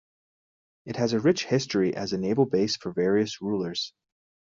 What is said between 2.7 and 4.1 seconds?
for various rulers.